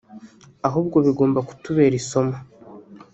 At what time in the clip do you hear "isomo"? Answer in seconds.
2.01-2.35